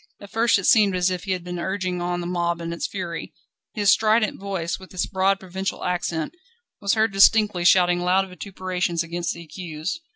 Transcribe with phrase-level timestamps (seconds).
[0.19, 2.87] At first it seemed as if he had been urging on the mob in its
[2.87, 3.35] fury.
[3.75, 6.33] His strident voice, with its broad provincial accent,
[6.81, 9.99] was heard distinctly shouting loud vituperations against the accused.